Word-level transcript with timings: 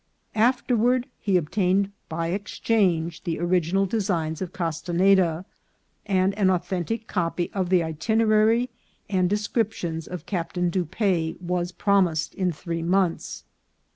Afterward 0.33 1.05
he 1.19 1.37
obtained 1.37 1.91
by 2.09 2.29
exchange 2.29 3.23
the 3.23 3.39
original 3.39 3.85
designs 3.85 4.41
of 4.41 4.51
Castenada, 4.51 5.45
and 6.07 6.33
an 6.39 6.49
authentic 6.49 7.05
copy 7.05 7.51
of 7.53 7.69
the 7.69 7.83
itinerary 7.83 8.71
and 9.11 9.29
descriptions 9.29 10.07
of 10.07 10.25
Captain 10.25 10.71
Dupaix 10.71 11.37
was 11.39 11.71
promised 11.71 12.33
in 12.33 12.51
three 12.51 12.81
months. 12.81 13.43